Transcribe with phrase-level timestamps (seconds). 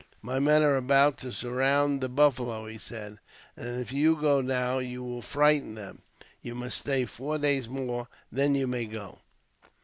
[0.23, 3.19] "My men are about to surround the buffalo," he said;
[3.55, 6.01] "if you go now, you will frighten them.
[6.41, 9.19] You must stay four days more, then you may go."